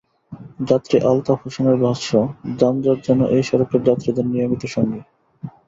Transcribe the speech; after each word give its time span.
যাত্রী 0.69 0.97
আলতাফ 1.03 1.39
হোসেনের 1.43 1.77
ভাষ্য, 1.77 2.09
যানজট 2.59 2.97
যেন 3.07 3.19
এই 3.35 3.43
সড়কের 3.43 3.81
যাত্রীদের 3.83 4.25
নিয়মিত 4.27 4.63
সঙ্গী। 4.67 5.01